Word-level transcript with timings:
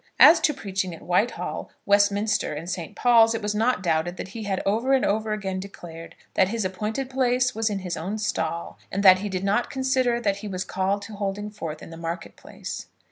As 0.19 0.39
to 0.39 0.53
preaching 0.55 0.95
at 0.95 1.03
Whitehall, 1.03 1.69
Westminster, 1.85 2.53
and 2.53 2.67
St. 2.67 2.95
Paul's, 2.95 3.35
it 3.35 3.41
was 3.43 3.53
not 3.53 3.83
doubted 3.83 4.17
that 4.17 4.29
he 4.29 4.45
had 4.45 4.59
over 4.65 4.93
and 4.93 5.05
over 5.05 5.31
again 5.31 5.59
declared 5.59 6.15
that 6.33 6.47
his 6.47 6.65
appointed 6.65 7.07
place 7.07 7.53
was 7.53 7.69
in 7.69 7.77
his 7.77 7.95
own 7.95 8.17
stall, 8.17 8.79
and 8.91 9.03
that 9.03 9.19
he 9.19 9.29
did 9.29 9.43
not 9.43 9.69
consider 9.69 10.19
that 10.19 10.37
he 10.37 10.47
was 10.47 10.65
called 10.65 11.03
to 11.03 11.13
holding 11.13 11.51
forth 11.51 11.83
in 11.83 11.91
the 11.91 11.97
market 11.97 12.35
place. 12.35 12.87